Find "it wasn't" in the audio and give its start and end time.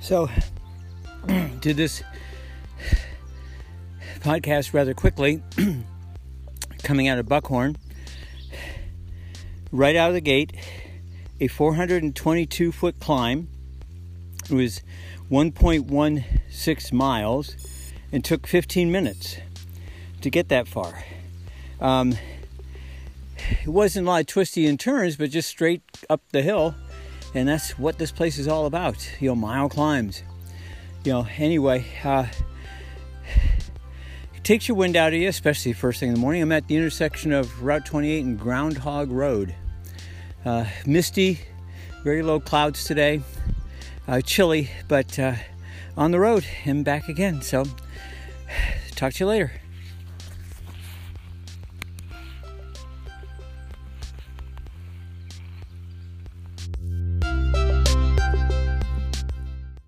23.64-24.06